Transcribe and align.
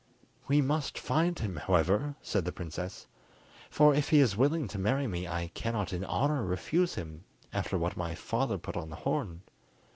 "We 0.47 0.61
must 0.63 0.97
find 0.97 1.37
him, 1.37 1.57
however," 1.57 2.15
said 2.23 2.43
the 2.43 2.51
princess; 2.51 3.05
"for 3.69 3.93
if 3.93 4.09
he 4.09 4.19
is 4.19 4.35
willing 4.35 4.67
to 4.69 4.79
marry 4.79 5.05
me 5.05 5.27
I 5.27 5.49
cannot 5.53 5.93
in 5.93 6.03
honour 6.03 6.43
refuse 6.43 6.95
him, 6.95 7.23
after 7.53 7.77
what 7.77 7.95
my 7.97 8.15
father 8.15 8.57
put 8.57 8.75
on 8.75 8.89
the 8.89 8.95
horn." 9.05 9.43